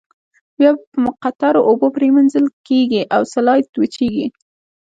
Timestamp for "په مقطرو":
0.91-1.61